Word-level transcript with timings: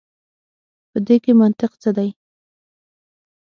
په 0.91 0.97
دې 1.07 1.17
کي 1.23 1.31
منطق 1.39 1.71
څه 1.81 1.89
دی. 1.97 2.09